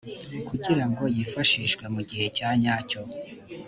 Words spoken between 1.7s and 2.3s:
mu gihe